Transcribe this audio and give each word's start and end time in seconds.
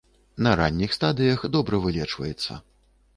На 0.45 0.53
ранніх 0.59 0.95
стадыях 0.97 1.45
добра 1.57 1.83
вылечваецца. 1.85 2.59